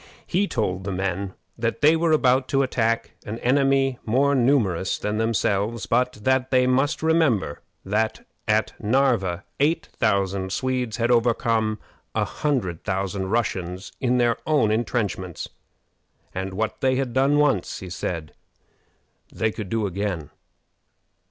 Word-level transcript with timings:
He 0.25 0.47
told 0.47 0.83
the 0.83 0.91
men 0.91 1.35
that 1.59 1.81
they 1.81 1.95
were 1.95 2.11
about 2.11 2.47
to 2.47 2.63
attack 2.63 3.11
an 3.23 3.37
enemy 3.41 3.99
more 4.03 4.33
numerous 4.33 4.97
than 4.97 5.19
themselves, 5.19 5.85
but 5.85 6.13
that 6.23 6.49
they 6.49 6.65
must 6.65 7.03
remember 7.03 7.61
that 7.85 8.25
at 8.47 8.73
Narva 8.81 9.43
eight 9.59 9.89
thousand 9.97 10.51
Swedes 10.51 10.97
had 10.97 11.11
overcome 11.11 11.77
a 12.15 12.25
hundred 12.25 12.83
thousand 12.83 13.27
Russians 13.27 13.91
in 14.01 14.17
their 14.17 14.37
own 14.47 14.71
intrenchments, 14.71 15.49
and 16.33 16.55
what 16.55 16.81
they 16.81 16.95
had 16.95 17.13
done 17.13 17.37
once, 17.37 17.79
he 17.79 17.89
said, 17.91 18.33
they 19.31 19.51
could 19.51 19.69
do 19.69 19.85
again. 19.85 20.31